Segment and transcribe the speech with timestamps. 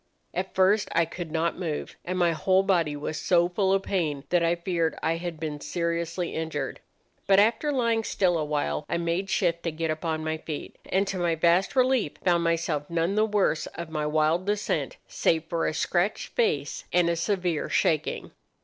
[0.33, 4.23] At first I could not move, and my whole body was so full of pain
[4.29, 6.79] that I feared I had been seriously injured.
[7.27, 11.19] But, after lying still awhile, I made shift to get upon my feet, and to
[11.19, 15.71] my vast relief found myself none the worse of my wild descent, save for a
[15.75, 18.31] scratched face and a severe shaking.